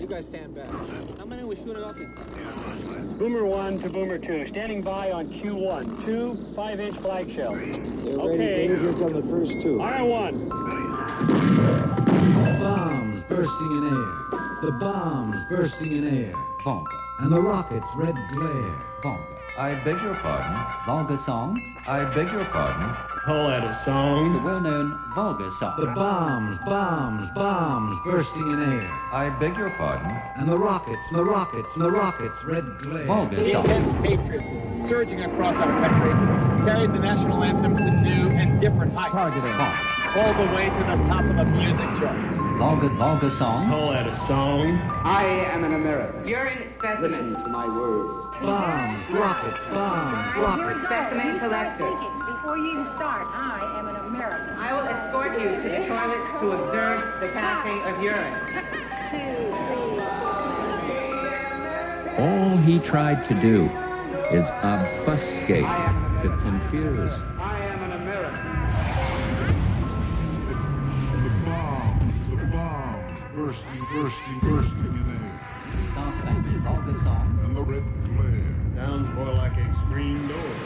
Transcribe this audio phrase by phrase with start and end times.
[0.00, 0.68] You guys stand back.
[1.18, 2.08] How many we shooting off this?
[3.18, 6.04] Boomer 1 to Boomer 2, standing by on Q1.
[6.04, 7.56] Two 5-inch flag shells.
[7.56, 8.68] They're Okay.
[8.68, 8.80] ready.
[8.80, 9.78] Here come the first two.
[9.78, 10.50] R1.
[12.60, 14.40] Bombs bursting in air.
[14.62, 16.34] The bombs bursting in air.
[16.62, 16.90] Volga.
[17.20, 18.74] And the rockets' red glare.
[19.02, 19.35] Volga.
[19.58, 20.54] I beg your pardon.
[20.84, 21.56] Volga song.
[21.86, 22.94] I beg your pardon.
[23.24, 24.34] Call that a song?
[24.34, 25.80] The well-known Volga song.
[25.80, 28.90] The bombs, bombs, bombs bursting in air.
[29.12, 30.10] I beg your pardon.
[30.36, 33.06] And the rockets, the rockets, the rockets' red glare.
[33.06, 33.64] Volga The song.
[33.64, 36.12] intense patriotism surging across our country
[36.64, 39.12] carried the national anthem to new and different heights.
[39.12, 39.95] Targeting Volga.
[40.14, 42.36] All the way to the top of the music charts.
[42.58, 43.68] Volga Volga song.
[43.68, 44.78] Call that a song.
[45.04, 46.26] I am an American.
[46.26, 47.42] Urine Listen specimen.
[47.44, 48.26] to my words.
[48.40, 50.84] Bombs, rockets, bombs, rockets.
[50.84, 51.90] Specimen collector.
[52.26, 54.56] Before you even start, I am an American.
[54.56, 58.34] I will escort you to the toilet to observe the passing of urine.
[59.10, 59.56] Two.
[62.22, 63.68] All he tried to do
[64.34, 65.66] is obfuscate,
[66.22, 67.12] to confuse.
[74.02, 75.40] Bursting, bursting, bursting in air.
[75.92, 77.40] Star Spangled Volga song.
[77.44, 78.54] And the red glare.
[78.74, 80.65] Sounds more like a screen door.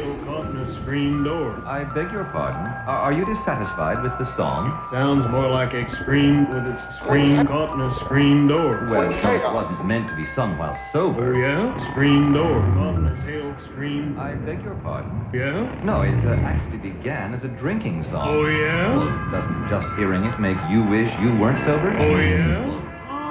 [0.00, 0.50] Tail caught
[0.82, 1.52] screen door.
[1.66, 2.66] I beg your pardon.
[2.86, 4.88] Are, are you dissatisfied with the song?
[4.90, 8.86] Sounds more like a screen with its screen caught in a screen door.
[8.90, 11.38] Well, it wasn't meant to be sung while Oh sober.
[11.38, 11.78] yeah?
[11.90, 12.60] Screen door.
[12.74, 14.16] Caught in a tail screen.
[14.18, 15.28] I beg your pardon.
[15.34, 15.84] Yeah?
[15.84, 18.22] No, it uh, actually began as a drinking song.
[18.24, 18.96] Oh yeah?
[18.96, 21.94] Well, doesn't just hearing it make you wish you weren't sober?
[21.98, 22.79] Oh yeah?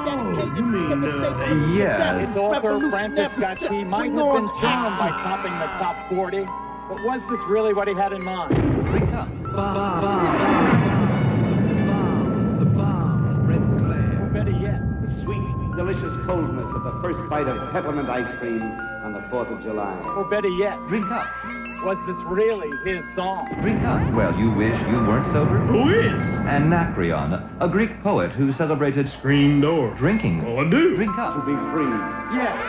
[0.01, 2.29] Oh, you mean, uh, Yes.
[2.29, 6.45] Its author, Francis Scott Key, might have been charmed by topping the top 40,
[6.87, 8.55] but was this really what he had in mind?
[8.85, 9.27] Drink up.
[9.43, 10.01] Bomb, bomb,
[11.87, 14.29] bomb, the bombs, red Or glare.
[14.33, 15.41] better yet, The sweet,
[15.75, 18.61] delicious coldness of the first bite of peppermint ice cream
[19.03, 19.95] on the 4th of July.
[20.15, 21.27] or better yet, Drink up.
[21.83, 23.47] Was this really his song?
[23.61, 24.13] Drink up.
[24.15, 25.59] Well, you wish you weren't sober?
[25.59, 26.21] Who is?
[26.47, 29.93] Anacreon, a Greek poet who celebrated Screen door.
[29.95, 30.43] drinking.
[30.45, 30.95] Oh, I do.
[30.95, 31.33] Drink up.
[31.35, 31.89] To be free.
[32.37, 32.61] Yes,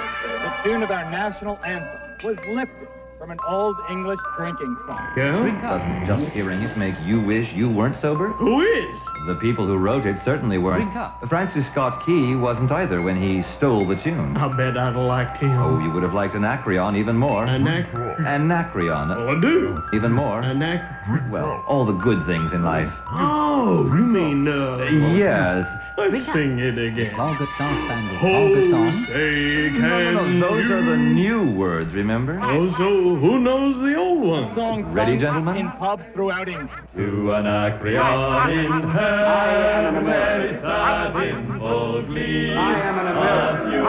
[0.62, 2.88] the tune of our national anthem was lifted
[3.20, 4.98] from an old English drinking song.
[5.14, 5.38] Yeah?
[5.42, 5.60] Drink.
[5.60, 8.28] Doesn't just hearing it make you wish you weren't sober?
[8.28, 8.98] Who is?
[9.26, 10.76] The people who wrote it certainly weren't.
[10.80, 11.22] Drink up.
[11.28, 14.38] Francis Scott Key wasn't either when he stole the tune.
[14.38, 15.50] I bet I'd have liked him.
[15.60, 17.44] Oh, you would have liked Anacreon even more.
[17.44, 17.92] Anac.
[18.24, 19.76] Anacreon, Oh, I do.
[19.92, 20.40] even more.
[20.40, 21.28] Anac.
[21.30, 22.90] Well, all the good things in life.
[23.10, 24.78] Oh, you mean, uh.
[25.14, 25.66] Yes.
[26.08, 27.14] Let's sing it again.
[27.14, 29.04] Volga Star Spangled Volga Oh, song.
[29.06, 30.74] say No, can no, no, those you...
[30.76, 32.40] are the new words, remember?
[32.42, 34.54] Oh, so who knows the old one?
[34.54, 35.56] Song Ready, gentlemen?
[35.56, 36.70] in pubs throughout England.
[36.96, 42.54] To Anacreon in am an very sad in full glee.
[42.54, 43.80] I am an American.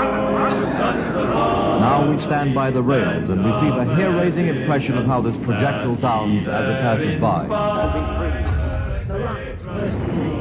[1.79, 5.97] Now we stand by the rails and receive a hair-raising impression of how this projectile
[5.97, 7.47] sounds as it passes by.
[9.07, 10.40] The rockets bursting in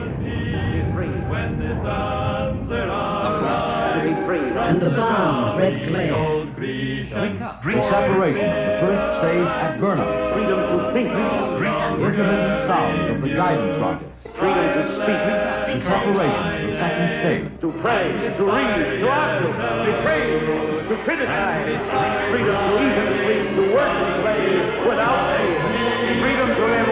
[3.91, 4.39] To be free.
[4.39, 6.47] And the bombs, red glare.
[6.55, 7.39] Drink.
[7.41, 10.33] The separation of the first stage at burnout.
[10.33, 11.11] Freedom to think.
[11.11, 14.27] The intermittent sounds of the guidance rockets.
[14.31, 15.07] Freedom to speak.
[15.07, 17.61] The separation of the second stage.
[17.61, 18.33] To pray.
[18.37, 19.01] To read.
[19.01, 19.53] To argue.
[19.53, 20.89] To praise.
[20.89, 22.31] To criticize.
[22.31, 23.43] Freedom to eat and sleep.
[23.57, 24.43] To work and play
[24.89, 25.49] without pay.
[26.21, 26.90] Freedom to live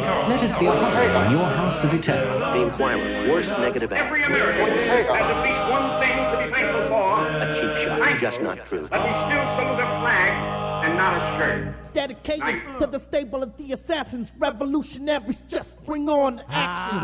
[0.00, 2.38] Let it be a holiday in your house of eternity.
[2.60, 4.04] The Wyler, worst negative act.
[4.06, 7.26] Every American has at least one thing to be thankful for.
[7.26, 8.88] A cheap shot, I'm just not true.
[8.90, 10.32] That we still salute a flag
[10.84, 11.92] and not a shirt.
[11.92, 17.00] Dedicated to the stable of the assassins, revolutionaries, just bring on action.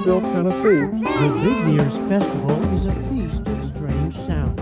[0.00, 0.80] Knoxville, Tennessee.
[1.02, 4.58] The Big Ears Festival is a feast of strange sounds.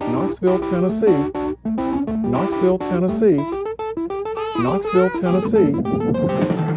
[0.00, 1.30] Knoxville, Tennessee.
[2.28, 3.40] Knoxville, Tennessee.
[4.58, 6.69] Knoxville, Tennessee.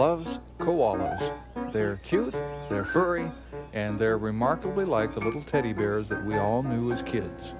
[0.00, 1.30] Loves koalas.
[1.72, 2.32] They're cute,
[2.70, 3.30] they're furry,
[3.74, 7.52] and they're remarkably like the little teddy bears that we all knew as kids.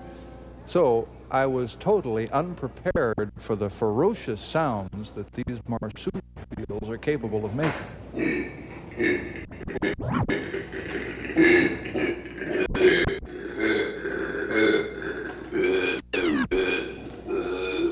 [0.65, 7.55] So I was totally unprepared for the ferocious sounds that these marsupials are capable of
[7.55, 7.75] making.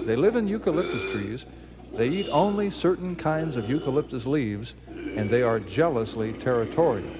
[0.06, 1.44] They live in eucalyptus trees.
[1.98, 7.10] They eat only certain kinds of eucalyptus leaves, and they are jealously territorial.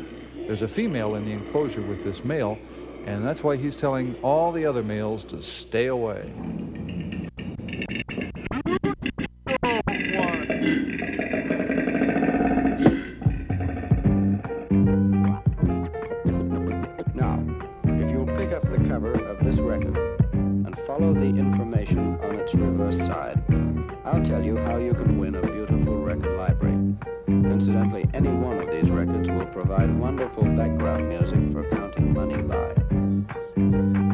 [0.47, 2.57] There's a female in the enclosure with this male,
[3.05, 6.33] and that's why he's telling all the other males to stay away.
[17.17, 17.43] Now,
[17.83, 19.97] if you'll pick up the cover of this record
[20.33, 23.43] and follow the information on its reverse side,
[24.11, 26.97] I'll tell you how you can win a beautiful record library.
[27.27, 34.08] Incidentally, any one of these records will provide wonderful background music for counting money by.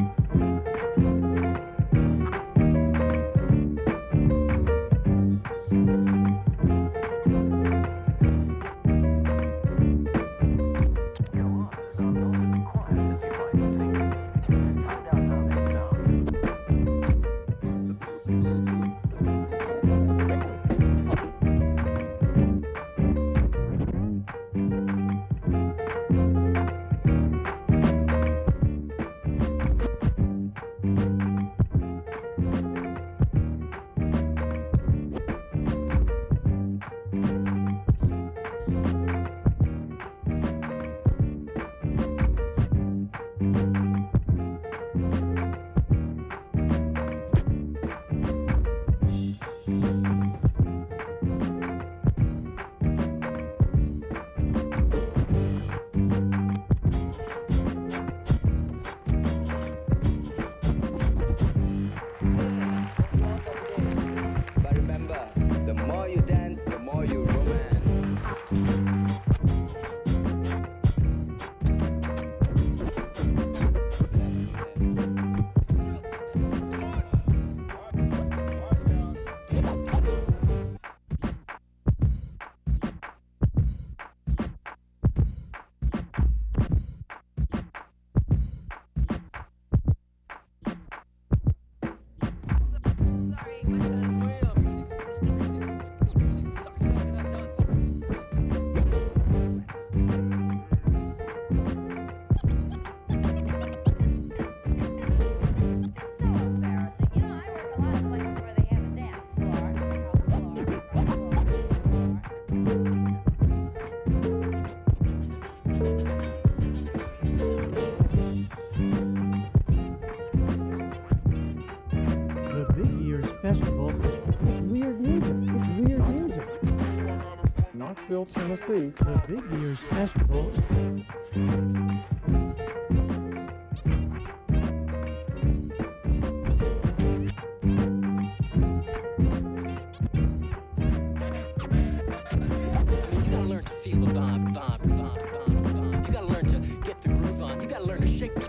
[128.24, 130.52] Nashville, Tennessee The Big Ears Festival.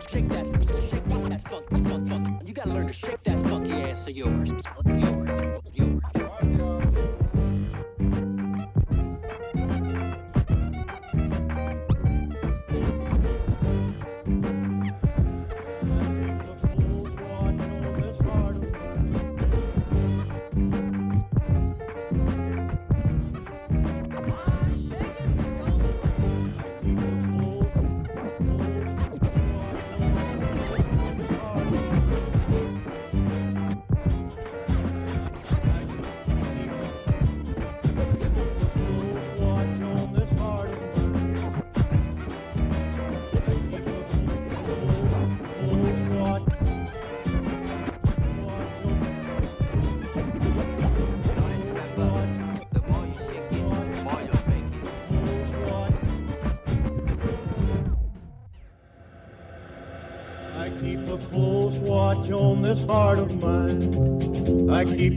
[0.10, 2.48] Shake that funk, funk, funk.
[2.48, 4.50] You gotta learn to shake that funky ass of yours.
[4.86, 5.25] Yours.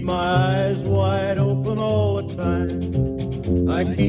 [0.08, 3.68] my eyes wide open all the time.
[3.68, 4.07] I keep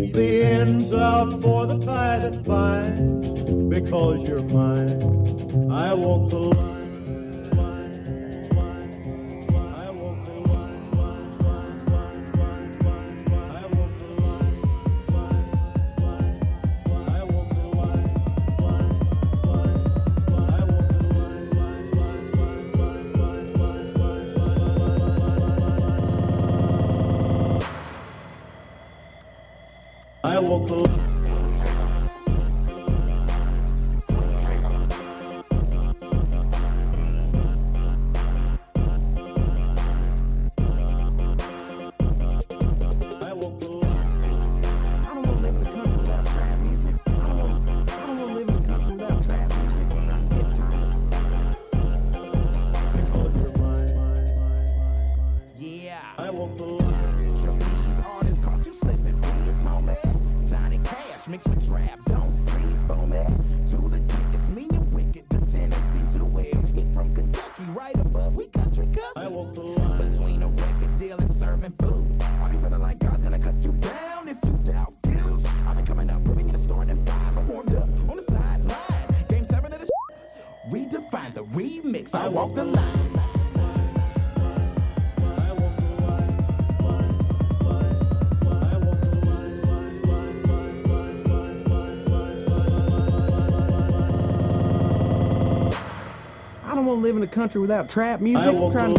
[97.22, 98.48] in the country without trap music?
[98.48, 98.96] I will, go,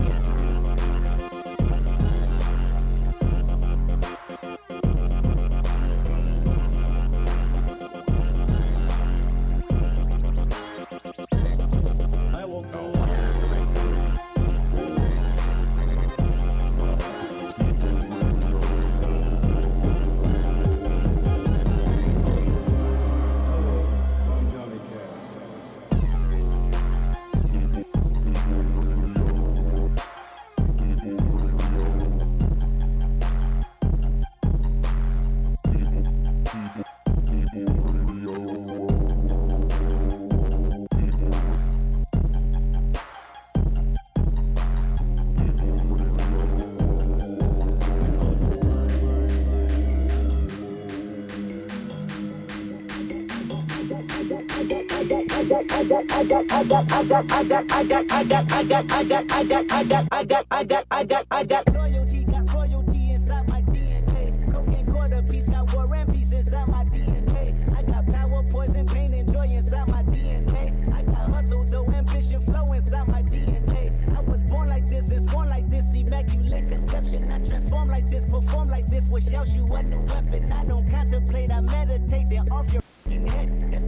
[57.11, 60.07] got, I got, I got, I got, I got, I got, I got, I got,
[60.12, 64.53] I got, I got, I got, I got loyalty, got royalty inside my DNA.
[64.53, 67.77] Cocaine quarter piece, got war and peace inside my DNA.
[67.77, 70.94] I got power, poison, pain, and joy inside my DNA.
[70.94, 74.16] I got hustle, though ambition, flow inside my DNA.
[74.16, 77.29] I was born like this, born like this, immaculate conception.
[77.29, 80.53] I transform like this, perform like this, What else you at the weapon.
[80.53, 83.70] I don't contemplate, I meditate, They're off your fucking head.
[83.70, 83.85] That's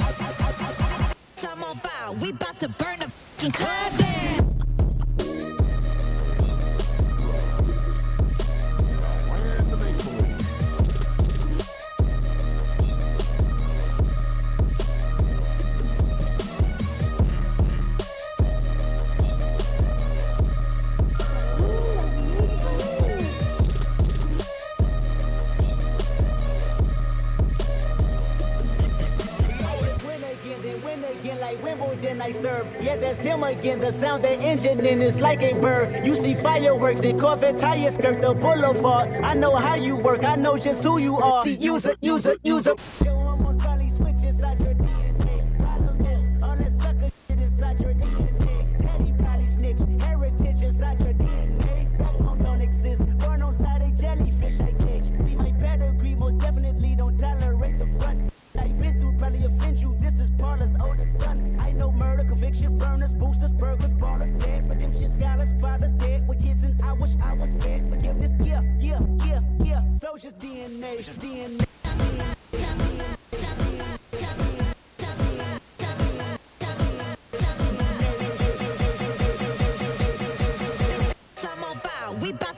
[0.00, 2.12] got, I got, I got, I'm on fire.
[2.12, 3.79] We about to burn the fucking club.
[32.00, 32.66] Then I serve.
[32.80, 33.80] Yeah, that's him again.
[33.80, 36.06] The sound the engine in is like a bird.
[36.06, 39.12] You see fireworks and Corvette tires skirt the boulevard.
[39.22, 40.24] I know how you work.
[40.24, 41.44] I know just who you are.
[41.44, 42.26] See, use it, use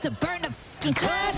[0.02, 1.31] to burn the fucking club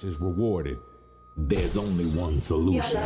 [0.00, 0.78] ignorance is rewarded,
[1.36, 3.00] there's only one solution.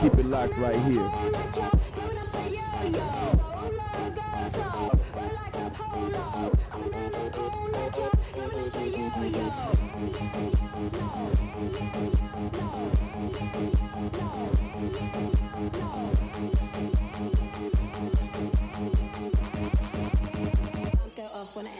[0.00, 1.10] Keep it locked right here.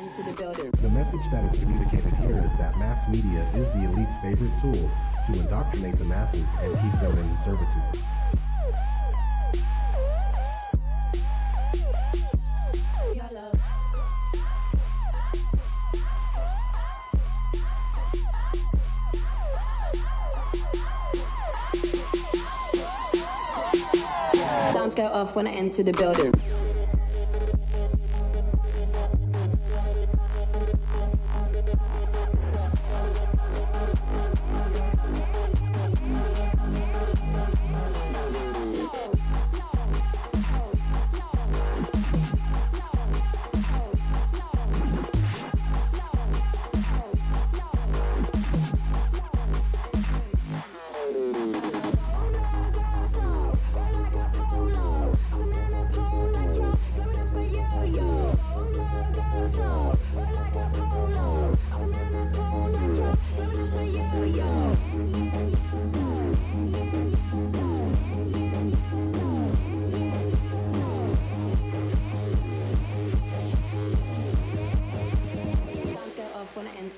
[0.08, 4.90] The message that is communicated here is that mass media is the elite's favorite tool
[5.26, 7.82] to indoctrinate the masses and keep them in servitude.
[24.96, 26.32] Go off when I enter the building.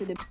[0.09, 0.30] Off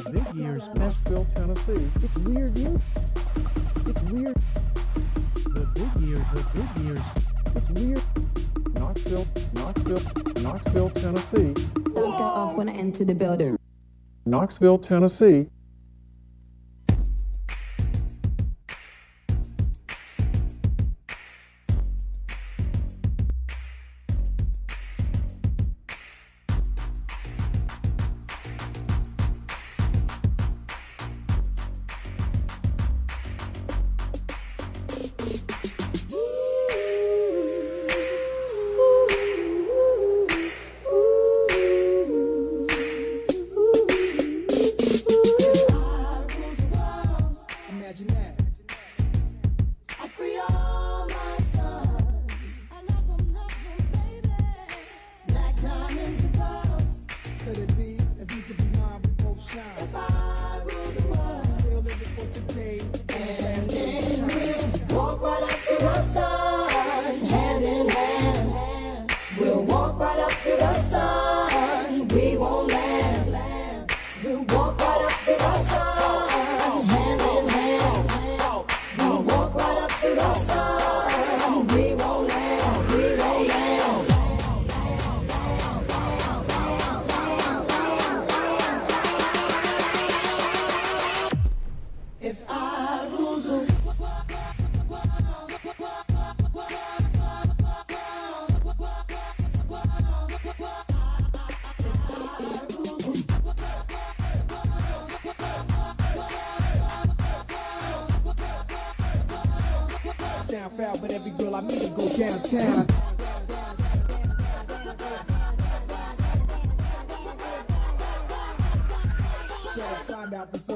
[0.00, 1.90] The big ears Nashville, Tennessee.
[2.02, 2.80] It's weird, dude.
[3.86, 4.36] It's weird.
[5.34, 6.24] The big ears.
[6.32, 7.04] The big ears.
[7.54, 8.02] It's weird.
[8.72, 11.54] Knoxville, Knoxville, Knoxville, Tennessee.
[11.84, 13.58] Alarms go off when I enter the building.
[14.24, 15.50] Knoxville, Tennessee.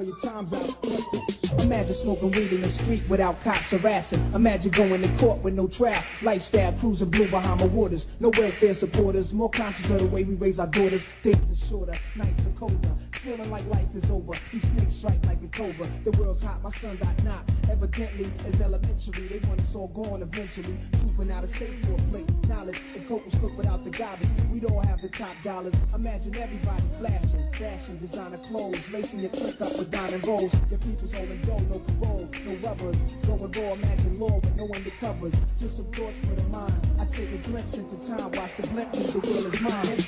[0.07, 1.61] Your time's out.
[1.61, 4.21] Imagine smoking weed in the street without cops harassing.
[4.35, 6.03] Imagine going to court with no trial.
[6.23, 8.09] Lifestyle cruising blue behind Bahama waters.
[8.21, 9.33] No welfare supporters.
[9.33, 11.07] More conscious of the way we raise our daughters.
[11.23, 12.91] Days are shorter, nights are colder.
[13.25, 14.35] Feeling like life is over.
[14.53, 15.89] These snakes strike like a cobra.
[16.05, 17.51] The world's hot, my son got knocked.
[17.71, 19.27] Evidently, it's elementary.
[19.29, 20.77] They want us all gone eventually.
[21.01, 22.29] Trooping out of state for a plate.
[22.49, 25.73] Knowledge, if coke was cooked without the garbage, we'd all have the top dollars.
[25.95, 30.55] Imagine everybody flashing, fashion, designer clothes, lacing your click up with diamond rolls.
[30.69, 33.03] Your people's holding dough, no parole, no rubbers.
[33.27, 35.35] Going raw, imagine law with no undercovers.
[35.59, 36.75] Just some thoughts for the mind.
[37.01, 40.05] I take a glimpse into time, watch the blimp, the will is mine.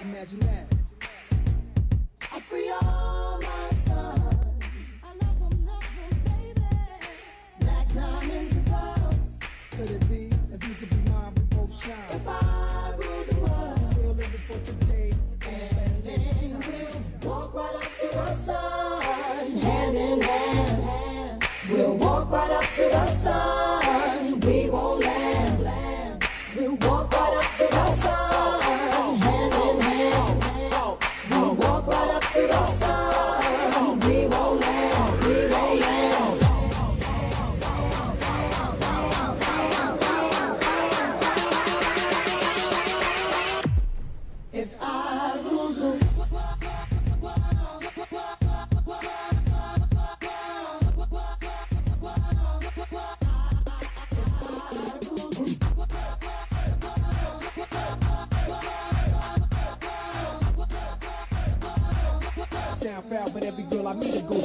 [0.00, 0.71] Imagine that.
[19.62, 21.44] Hand in hand.
[21.70, 24.21] We'll walk right up to the sun.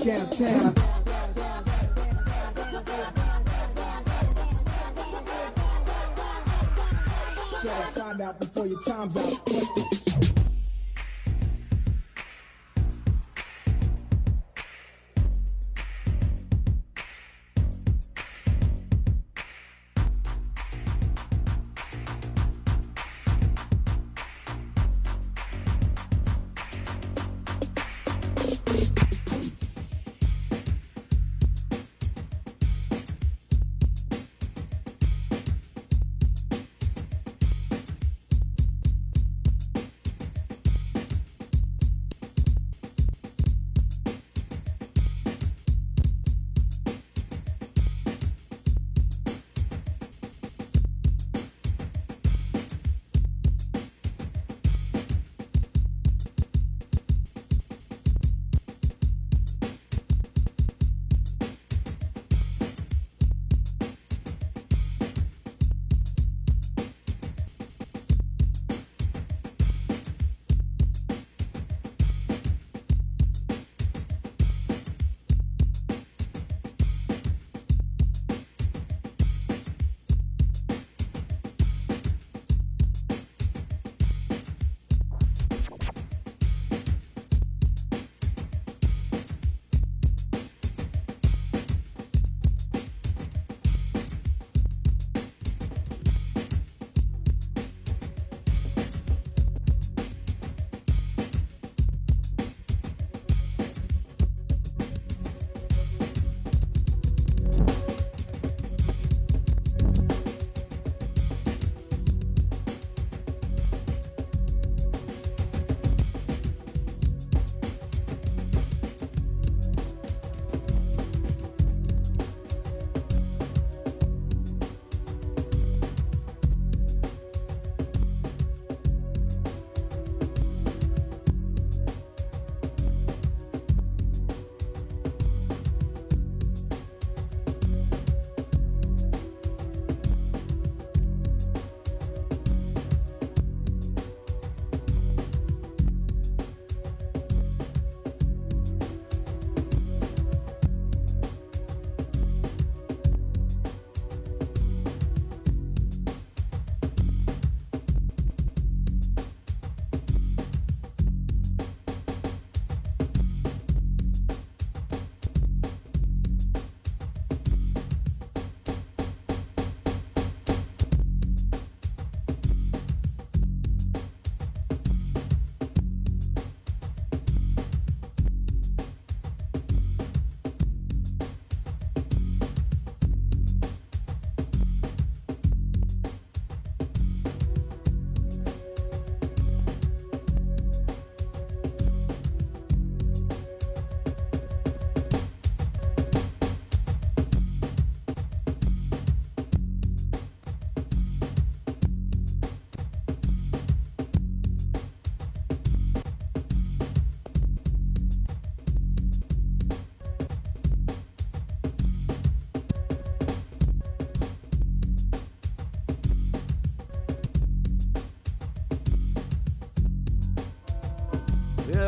[0.07, 0.73] Downtown.
[7.61, 10.06] Better find out before your time's out.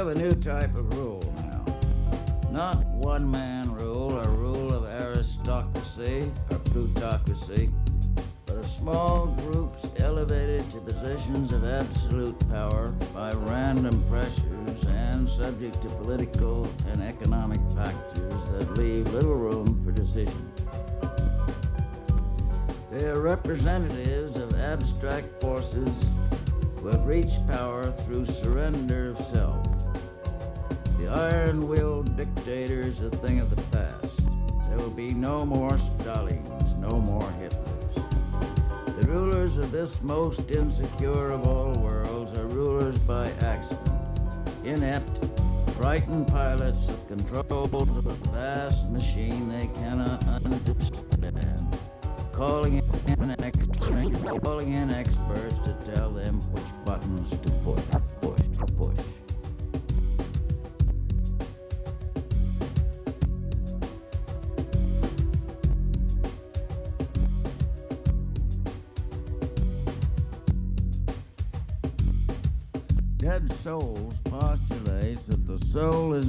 [0.10, 1.64] A new type of rule now.
[2.50, 7.70] Not one man rule a rule of aristocracy or plutocracy,
[8.48, 15.80] but of small groups elevated to positions of absolute power by random pressures and subject
[15.84, 20.52] to political and economic factors that leave little room for decision.
[22.92, 25.94] They are representatives of abstract forces
[26.78, 29.69] who have reached power through surrender of self.
[31.00, 34.18] The iron-willed dictator is a thing of the past.
[34.68, 39.00] There will be no more Stalins, no more Hitlers.
[39.00, 44.20] The rulers of this most insecure of all worlds are rulers by accident,
[44.66, 45.26] inept,
[45.78, 51.78] frightened pilots of controls of a vast machine they cannot understand,
[52.34, 52.74] calling
[53.08, 53.68] in, ex-
[54.44, 57.84] calling in experts to tell them which buttons to push,
[58.20, 58.42] push,
[58.76, 59.19] push.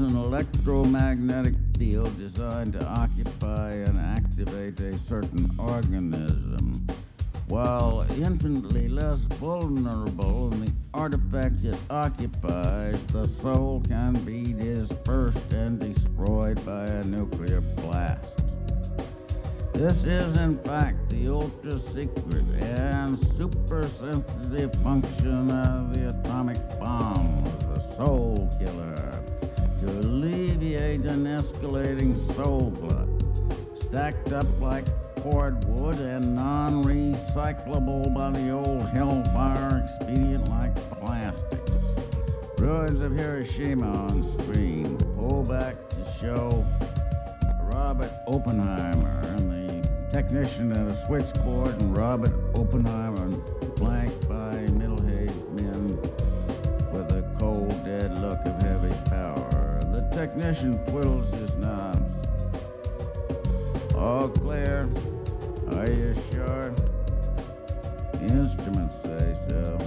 [0.01, 6.87] An electromagnetic field designed to occupy and activate a certain organism,
[7.49, 15.79] while infinitely less vulnerable than the artifact it occupies, the soul can be dispersed and
[15.81, 18.25] destroyed by a nuclear blast.
[19.75, 27.45] This is, in fact, the ultra secret and super sensitive function of the atomic bomb,
[27.61, 29.25] the soul killer,
[29.81, 33.09] to alleviate an escalating soul blood,
[33.83, 34.85] stacked up like
[35.23, 41.73] cordwood and non recyclable by the old hellfire expedient like plastics.
[42.59, 46.67] Ruins of Hiroshima on screen, pull back to show
[47.63, 53.31] Robert Oppenheimer and the technician at a switchboard and Robert Oppenheimer
[53.77, 55.97] flanked by middle-aged men
[56.93, 59.60] with a cold, dead look of heavy power.
[60.13, 62.27] Technician twiddles his knobs.
[63.95, 64.89] All clear.
[65.69, 66.75] Are you sure?
[68.13, 69.79] The instruments say so.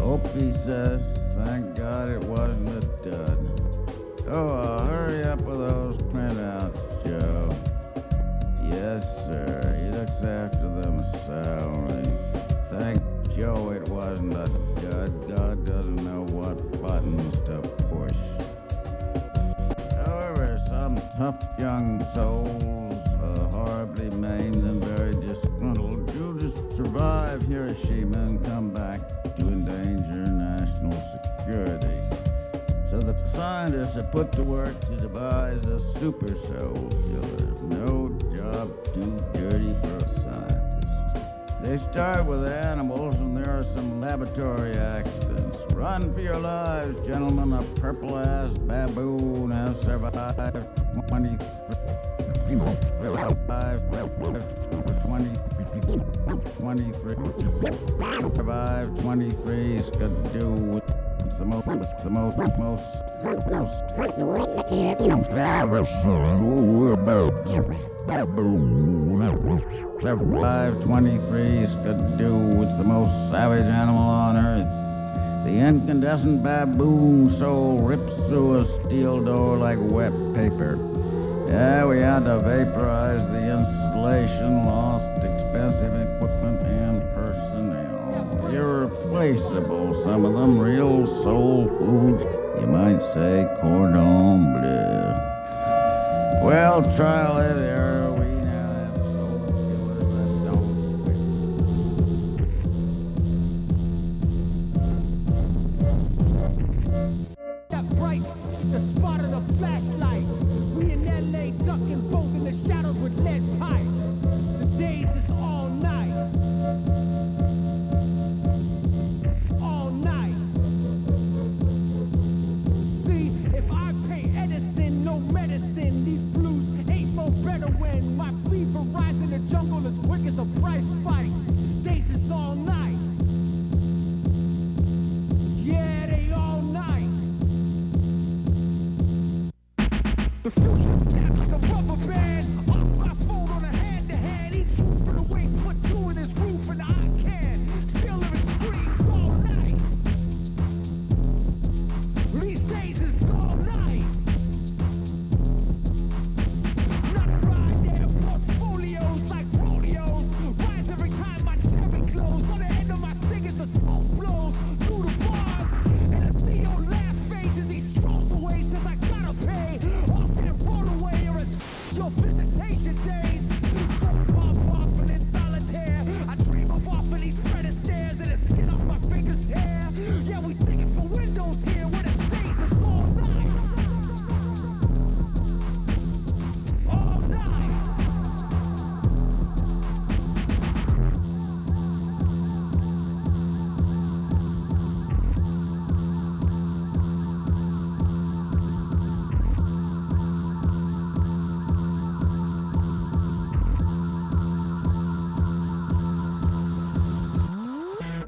[0.00, 1.00] Opie says,
[1.34, 3.38] thank God it wasn't a dud.
[4.28, 7.54] Oh, uh, hurry up with those printouts, Joe.
[8.64, 9.60] Yes, sir.
[9.82, 12.10] He looks after them soundly.
[12.70, 13.02] Thank
[13.36, 14.48] Joe it wasn't a
[21.24, 26.06] tough young souls, uh, horribly maimed and very disgruntled,
[26.38, 29.00] just survive Hiroshima and come back
[29.38, 31.98] to endanger national security.
[32.90, 37.48] So the scientists are put to work to devise a super soul killer.
[37.62, 41.62] No job too dirty for a scientist.
[41.62, 45.58] They start with animals, and there are some laboratory accidents.
[45.72, 47.54] Run for your lives, gentlemen.
[47.54, 50.83] A purple-ass baboon has survived
[51.14, 51.38] 20
[56.58, 57.14] 23
[58.34, 60.86] survived 23 skidoo with
[61.38, 61.66] the most
[62.02, 62.82] the most most
[70.02, 72.62] Survive 23 skidoo.
[72.62, 74.84] It's the most savage animal on earth.
[75.44, 80.93] The incandescent baboon soul rips through a steel door like wet paper.
[81.54, 88.50] Yeah, we had to vaporize the installation, lost expensive equipment and personnel.
[88.52, 92.22] Irreplaceable, some of them real soul food.
[92.60, 95.14] You might say cordon bleu.
[96.44, 97.93] Well, trial and error.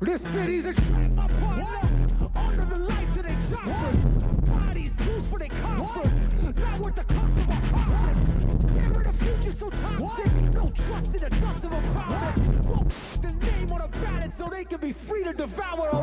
[0.07, 2.31] This city's a trap, my partner.
[2.37, 4.05] Under the lights of their choppers.
[4.47, 6.13] Bodies, tools for their coffers.
[6.57, 8.65] Not worth the cost of our coffins.
[8.71, 10.33] Stare the future so toxic.
[10.55, 12.39] No trust in the dust of a promise.
[12.67, 12.89] Won't
[13.21, 16.01] the name on a ballot so they can be free to devour a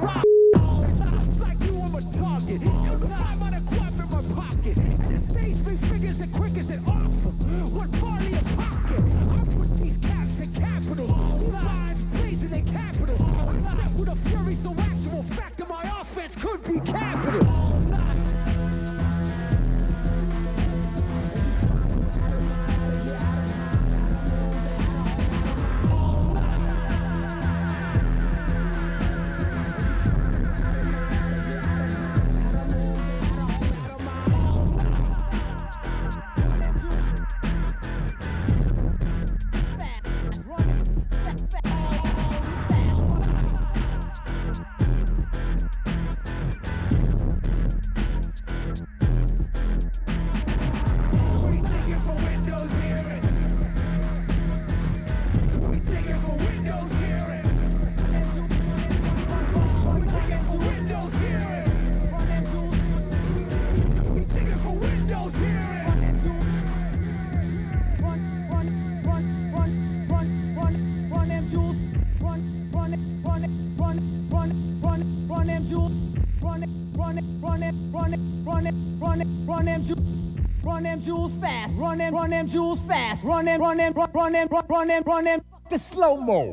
[84.33, 85.41] them, run, run them, run them.
[85.69, 86.51] The slow mo.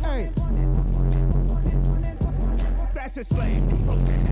[0.00, 0.30] Hey.
[2.94, 4.23] Fashion slave,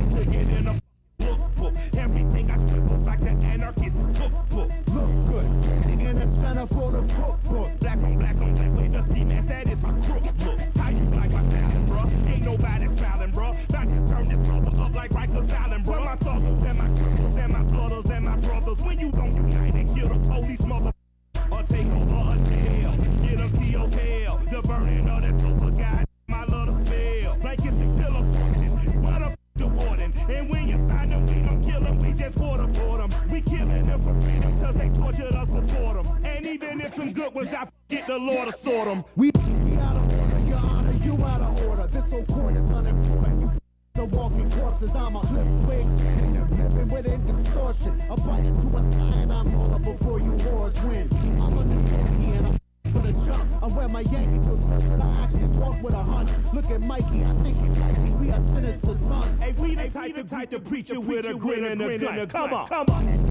[61.12, 62.26] with a grin and a grin.
[62.28, 63.21] Come on, come on.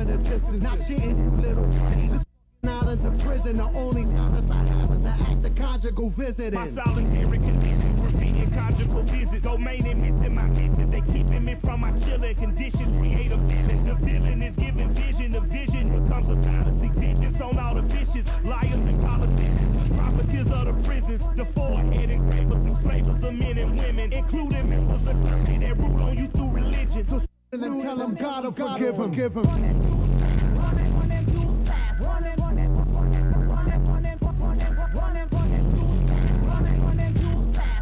[0.00, 0.62] In the distance.
[0.62, 1.66] Not shitting you little.
[1.66, 2.24] This
[2.66, 3.56] out into prison.
[3.58, 6.54] The only solace I have is an act of conjugal visiting.
[6.54, 9.42] My solitary condition, repeating conjugal visits.
[9.42, 10.88] Domain and missing my misses.
[10.88, 12.90] They keeping me from my chilling conditions.
[12.98, 13.84] Create a villain.
[13.86, 15.32] The villain is giving vision.
[15.32, 16.88] The vision becomes a fallacy.
[16.88, 19.96] Vengeance on all the vicious liars and politicians.
[19.96, 21.22] Profiteers of the prisons.
[21.36, 26.02] The forehead engravers and slavers of men and women, including members of clergy that rule
[26.02, 27.29] on you through religion.
[27.52, 29.10] So then tell him God will forgive them.
[29.10, 29.44] Give them.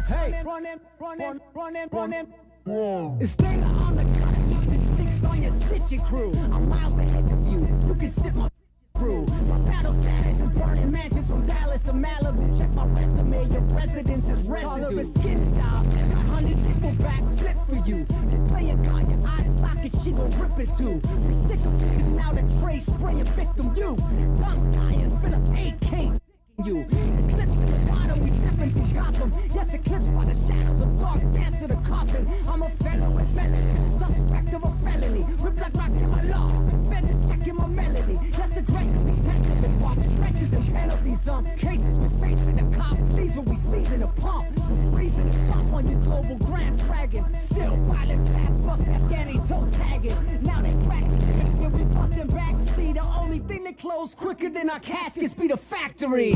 [0.07, 2.27] Hey, run him, run him, run him, run him.
[3.21, 6.31] It's Taylor on the cut, lifting six on your stitching crew.
[6.35, 7.59] I'm miles ahead of you.
[7.87, 8.49] You can sit my
[8.99, 12.59] My battle status is burning mansions from Dallas to Malibu.
[12.59, 14.99] Check my resume, your residence is residue.
[14.99, 18.05] a skin job, and a hundred people backflip for you.
[18.29, 21.01] You play a gun, your eye socket, she gon' rip it too.
[21.27, 23.95] We sick of picking out a tray, spraying victim you.
[23.95, 26.19] Gun dying, Philip AK
[26.65, 26.81] you.
[26.81, 29.33] Eclipse in the bottom, we dipping from Gotham.
[29.53, 32.27] Yes, eclipsed by the shadows of dark dance to the coffin.
[32.47, 35.25] I'm a fellow with felony, suspect of a felony.
[35.39, 36.49] Rip like rock in my law,
[36.89, 38.19] feds is checking my melody.
[38.37, 41.95] Yes, aggressively tested and walk stretches and penalty these um cases.
[41.95, 44.47] We're facing the cop, please when we season the pump.
[44.91, 47.27] Reason to bump on your global grand dragons.
[47.51, 50.39] Still violent past bucks, Afghani toe tagging.
[50.41, 52.55] Now they cracking when we busting back.
[52.75, 53.01] See, the
[53.49, 56.33] thing that close quicker than our caskets be the factory.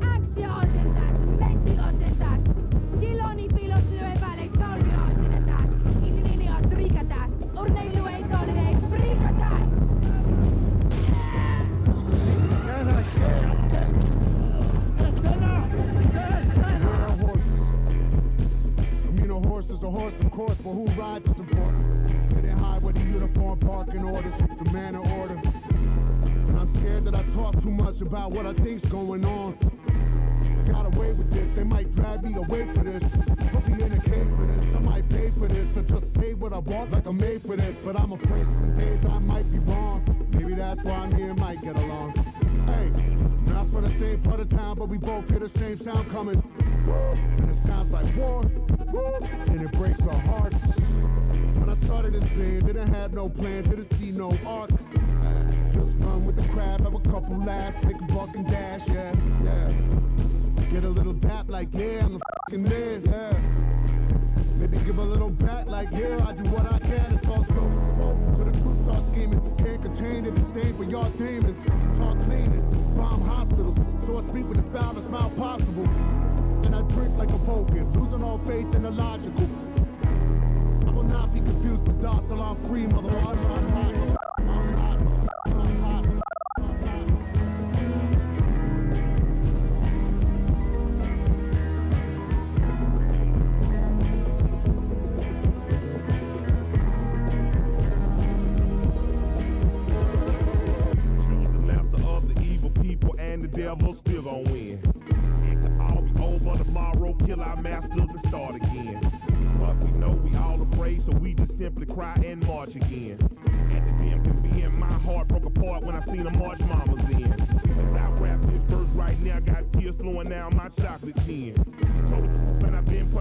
[0.00, 0.71] Anxiosetas,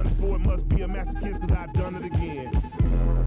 [0.02, 2.52] and I've for it, must be a masochist, cause I done it again.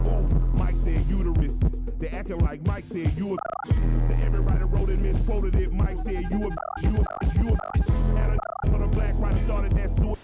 [0.09, 1.55] Ooh, Mike said uterus.
[1.99, 3.69] They acting like Mike said you a
[4.09, 5.73] To every writer wrote it, misquoted it.
[5.73, 8.39] Mike said you a you a you a Had a
[8.71, 10.17] for the black writer started that sewer.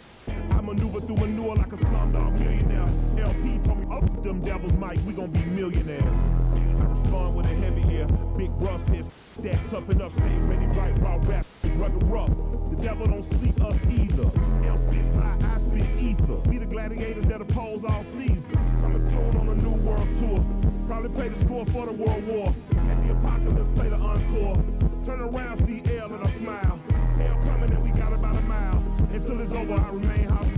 [0.53, 2.87] I maneuver through manure like a slumdog millionaire.
[3.25, 6.17] LP told me, up them devils, Mike, we gon' be millionaires.
[6.55, 8.07] I respond with a heavy ear.
[8.37, 11.47] Big Russ says, that tough enough, stay ready, right, raw rap,
[11.77, 12.29] rugged rough.
[12.69, 14.31] The devil don't sleep us either.
[14.69, 15.60] L spits fly, I
[16.11, 16.39] ether.
[16.51, 18.47] We the gladiators that oppose all seasons.
[18.81, 20.41] Coming soon on a new world tour.
[20.89, 22.49] Probably play the score for the world war.
[22.91, 24.57] At the apocalypse, play the encore.
[25.05, 26.77] Turn around, see L and I smile.
[27.17, 28.83] Hell coming and we got about a mile.
[29.13, 30.50] Until it's over, I remain hostile.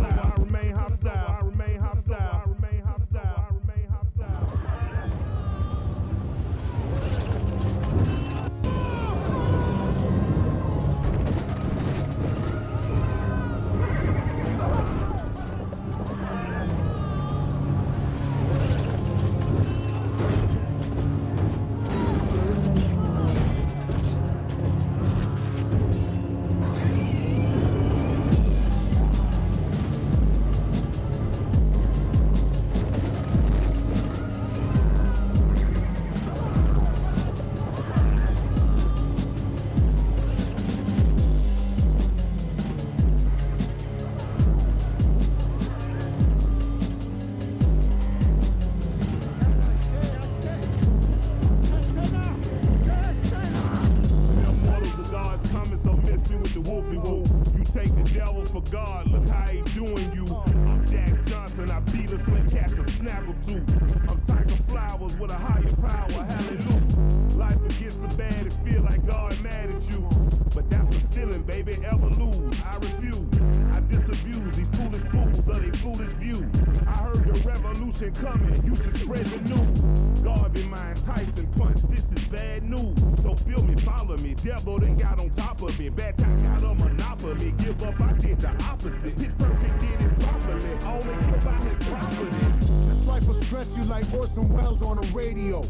[69.33, 70.09] God mad at you.
[70.55, 72.55] But that's the feeling, baby, ever lose.
[72.65, 73.29] I refuse.
[73.73, 76.49] I disabuse these foolish fools of their foolish view.
[76.87, 80.21] I heard the revolution coming, you should spread the news.
[80.21, 82.99] Garvey, Mine, Tyson punch, this is bad news.
[83.23, 84.35] So feel me, follow me.
[84.35, 85.89] Devil they got on top of me.
[85.89, 87.53] Bad time got a monopoly.
[87.53, 89.17] Give up, I did the opposite.
[89.19, 90.73] Pitch perfect did it properly.
[90.85, 92.47] Only kill by his property.
[92.89, 95.63] This life will stress you like Orson Welles on the radio.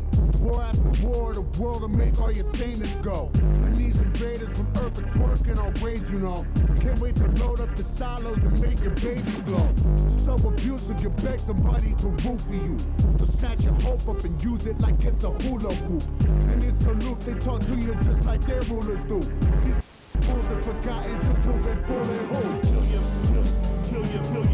[0.43, 3.31] War after war, the world will make all your saners go.
[3.35, 6.45] And these invaders from Earth are twerking on ways, you know.
[6.81, 9.73] Can't wait to load up the silos and make your babies glow.
[10.25, 12.77] So abusive, you beg somebody to roofie you.
[13.19, 16.03] To snatch your hope up and use it like it's a hula hoop.
[16.23, 19.21] And it's a loop, they talk to you just like their rulers do.
[19.65, 19.77] These
[20.27, 22.43] fools have forgotten just who been fooling who.
[22.67, 23.45] Kill you, kill,
[23.89, 24.52] kill you, kill you,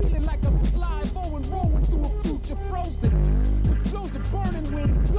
[0.00, 3.62] feeling like I'm Clive Owen rolling through a future frozen.
[3.64, 4.64] The flows of burning
[5.06, 5.17] till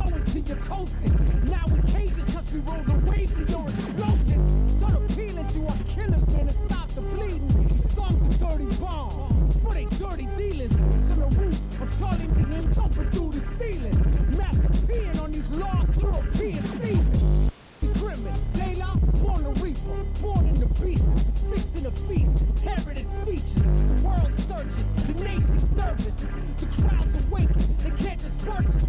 [0.50, 1.46] you're coasting.
[1.46, 4.82] Now we cages cause we roll the waves of your explosions.
[4.82, 7.78] Done appealing to our killers, man, to stop the bleeding.
[7.94, 10.76] Songs are dirty bomb for they dirty dealings.
[10.76, 14.36] Boots on the roof, I'm challenging him, jumping through the ceiling.
[14.36, 17.52] Master peeing on these lost European thieves.
[17.80, 21.06] Be Grimmin, Layla, born a reaper, born in the beast,
[21.54, 22.32] fixing a feast,
[22.64, 23.54] tearing its features.
[23.54, 26.16] The world searches, the nation's nervous,
[26.60, 28.89] the crowds awaken, they can't disperse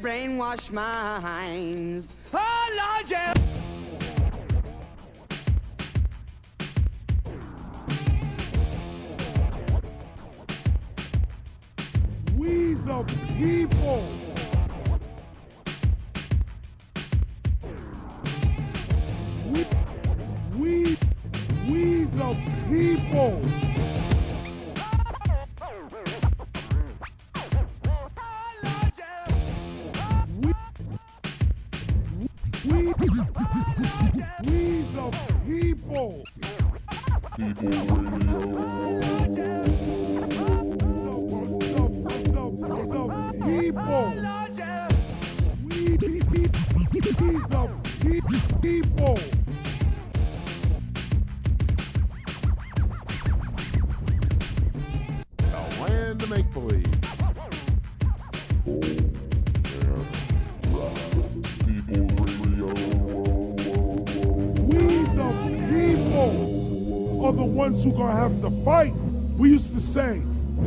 [0.00, 2.08] brainwashed minds.
[2.32, 3.34] Oh, Lord, yeah.
[12.36, 13.04] We the
[13.36, 14.29] people.
[68.40, 68.94] Who gonna have to fight.
[69.36, 70.18] We used to say,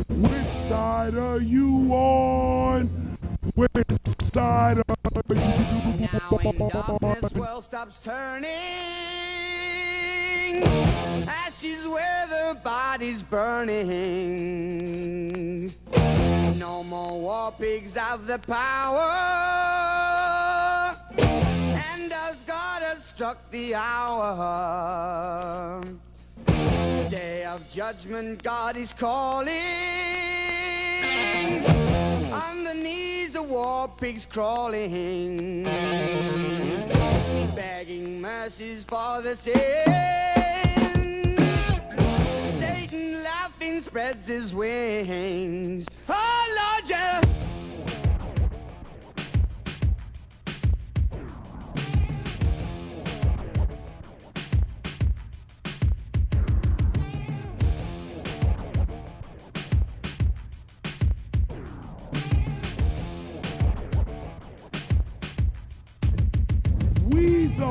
[0.08, 2.88] which side are you on?
[3.54, 3.70] Which
[4.20, 4.84] side are
[5.28, 6.38] you Now
[6.98, 8.50] darkness, world stops turning.
[11.26, 13.84] Ashes where the body's burning.
[16.58, 19.10] No more war pigs have the power.
[21.16, 24.64] And as God has struck the hour
[27.54, 29.54] of judgment God is calling.
[32.32, 35.62] Underneath the war pigs crawling,
[37.54, 39.68] begging mercies for the sins.
[42.58, 45.86] Satan laughing spreads his wings.
[46.08, 47.23] Oh Lord, yeah.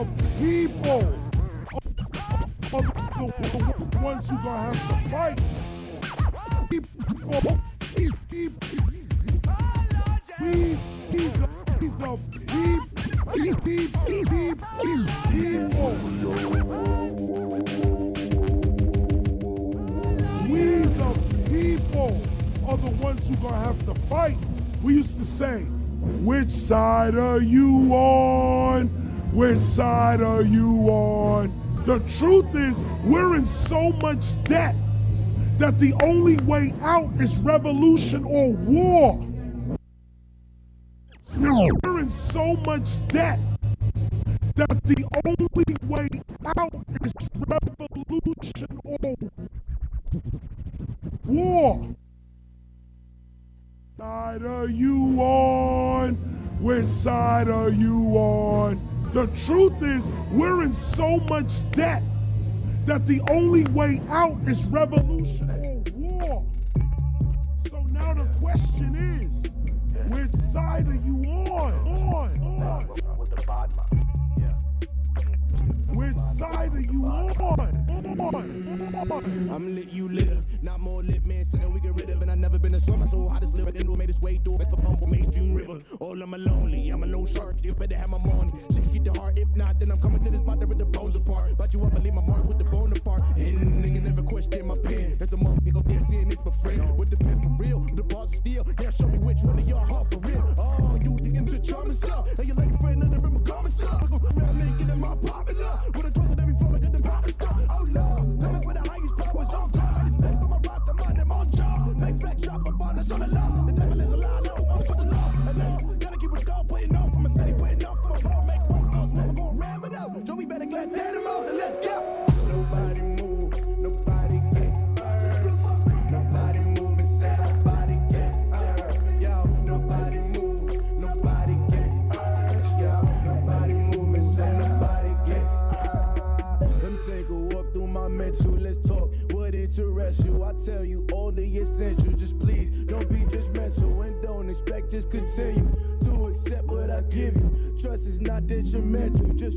[0.03, 0.91] The people
[2.73, 5.39] are the, the, the ones who gonna have to fight.
[6.69, 7.59] People,
[32.53, 34.75] truth is, we're in so much debt
[35.57, 39.27] that the only way out is revolution or war.
[41.37, 43.39] We're in so much debt
[44.55, 45.47] that the only
[45.83, 46.07] way
[46.57, 46.73] out
[47.03, 48.97] is revolution or
[51.25, 51.95] war.
[53.97, 56.15] Side are you on?
[56.59, 58.79] Which side are you on?
[59.11, 62.03] The truth is, we're in so much debt
[62.85, 66.45] that the only way out is revolution or war.
[67.69, 69.43] So now the question is,
[70.11, 71.73] which side are you on?
[71.87, 73.12] On, on.
[75.93, 77.33] Which side are you on?
[79.49, 80.37] I'm lit, you lit.
[80.63, 81.45] Not more lit, man.
[81.45, 82.21] Something we get rid of.
[82.21, 83.75] And I never been a swimmer, so I just live it.
[83.75, 85.81] Then made its way through it for for May June River.
[85.99, 87.57] All I'm lonely, I'm a lone shark.
[87.61, 88.51] You better have my money.
[88.73, 89.37] Shit, keep the heart.
[89.37, 91.57] If not, then I'm coming to this spot to rip the bones apart.
[91.57, 93.21] But you up and leave my mark with the bone apart.
[93.35, 95.17] And nigga never question my pen.
[95.19, 96.97] That's a motherfucker there seeing this for friend.
[96.97, 98.65] With the pen for real, the bars are steel.
[98.81, 100.42] Yeah, show me which one of y'all heart for real.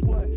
[0.02, 0.35] What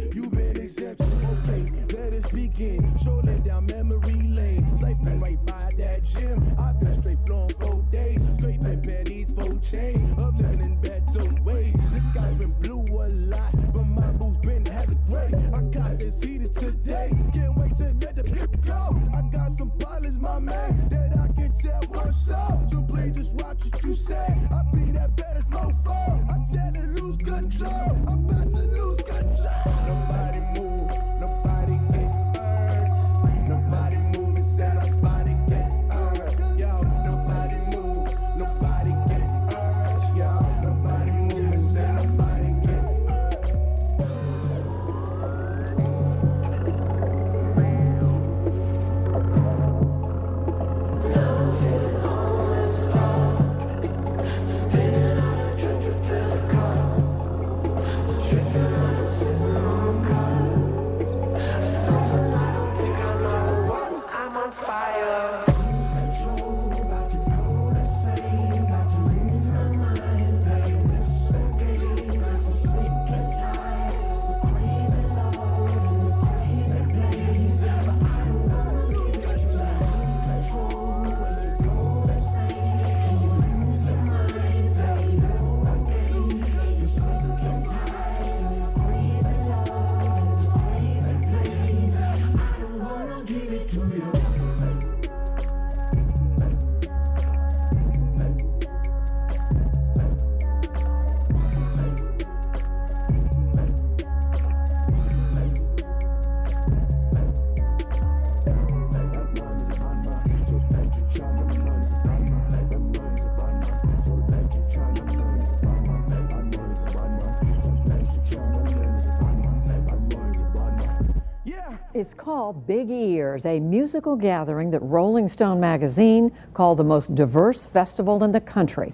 [122.54, 128.32] Big Ears, a musical gathering that Rolling Stone magazine called the most diverse festival in
[128.32, 128.94] the country.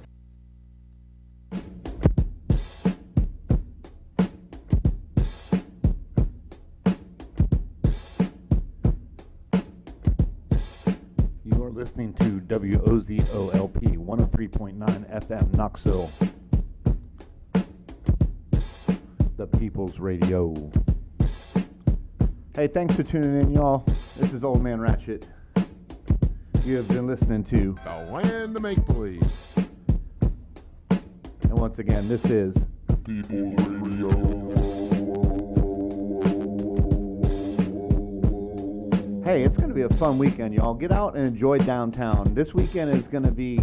[11.46, 16.12] You are listening to WOZOLP 103.9 FM Knoxville.
[19.38, 20.72] The People's Radio.
[22.56, 23.84] Hey, thanks for tuning in, y'all.
[24.16, 25.28] This is Old Man Ratchet.
[26.64, 29.30] You have been listening to The Land of Make Believe.
[30.90, 32.56] And once again, this is
[33.04, 34.08] People's Radio.
[39.26, 40.76] Hey, it's going to be a fun weekend, y'all.
[40.76, 42.34] Get out and enjoy downtown.
[42.34, 43.60] This weekend is going to be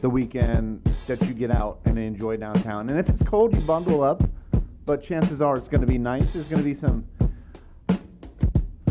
[0.00, 2.88] the weekend that you get out and enjoy downtown.
[2.88, 4.22] And if it's cold, you bundle up.
[4.86, 6.32] But chances are it's going to be nice.
[6.32, 7.04] There's going to be some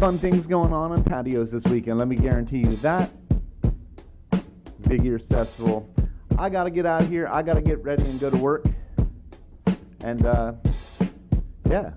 [0.05, 1.97] fun things going on on patios this weekend.
[1.97, 3.09] Let me guarantee you that.
[4.87, 5.89] Big Ears Festival.
[6.37, 7.27] I got to get out of here.
[7.33, 8.65] I got to get ready and go to work.
[10.03, 10.53] And, uh,
[11.67, 11.89] yeah.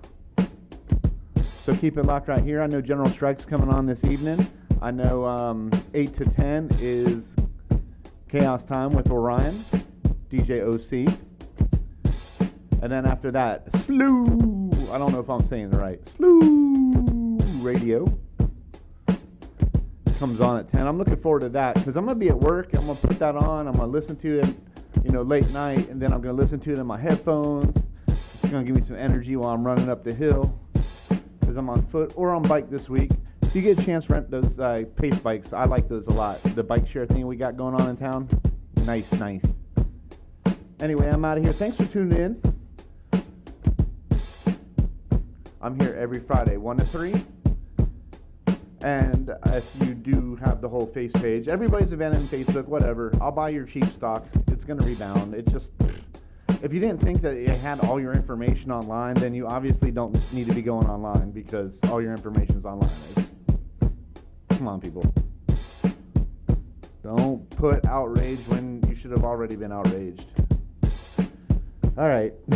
[1.63, 2.63] So keep it locked right here.
[2.63, 4.49] I know General Strike's coming on this evening.
[4.81, 7.23] I know um, 8 to 10 is
[8.27, 9.63] Chaos Time with Orion,
[10.31, 11.13] DJ OC.
[12.81, 14.71] And then after that, Slew.
[14.91, 15.99] I don't know if I'm saying it right.
[16.15, 16.98] Slew
[17.69, 18.03] Radio
[20.17, 20.87] comes on at 10.
[20.87, 22.73] I'm looking forward to that because I'm going to be at work.
[22.73, 23.67] I'm going to put that on.
[23.67, 24.55] I'm going to listen to it,
[25.03, 27.77] you know, late night, and then I'm going to listen to it in my headphones.
[28.07, 30.59] It's going to give me some energy while I'm running up the hill
[31.39, 33.11] because I'm on foot or on bike this week.
[33.43, 35.53] If you get a chance, rent those uh, pace bikes.
[35.53, 36.41] I like those a lot.
[36.55, 38.27] The bike share thing we got going on in town.
[38.77, 39.43] Nice, nice.
[40.79, 41.53] Anyway, I'm out of here.
[41.53, 43.21] Thanks for tuning in.
[45.61, 47.13] I'm here every Friday, 1 to 3.
[48.81, 53.11] And if you do have the whole face page, everybody's abandoned Facebook, whatever.
[53.19, 54.25] I'll buy your cheap stock.
[54.47, 55.33] It's going to rebound.
[55.33, 55.69] It just,
[56.63, 60.15] if you didn't think that it had all your information online, then you obviously don't
[60.31, 62.89] need to be going online because all your information is online.
[63.17, 63.27] It's,
[64.57, 65.03] come on, people.
[67.03, 70.25] Don't put outrage when you should have already been outraged.
[71.97, 72.33] All right.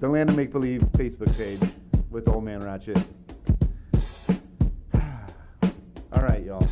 [0.00, 1.60] the Land of Make Believe Facebook page
[2.10, 2.98] with Old Man Ratchet.
[6.18, 6.68] All right, y'all.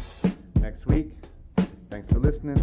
[0.60, 1.12] Next week.
[1.88, 2.60] Thanks for listening.